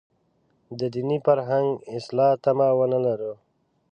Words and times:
د 0.79 0.81
دیني 0.93 1.17
فرهنګ 1.25 1.67
اصلاح 1.97 2.31
تمه 2.43 2.67
ونه 2.77 2.99
لرو. 3.05 3.33